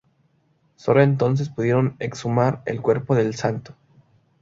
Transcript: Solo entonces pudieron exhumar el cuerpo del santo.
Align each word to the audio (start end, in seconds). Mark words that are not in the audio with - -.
Solo 0.77 1.03
entonces 1.03 1.49
pudieron 1.51 1.95
exhumar 1.99 2.63
el 2.65 2.81
cuerpo 2.81 3.13
del 3.13 3.35
santo. 3.35 3.75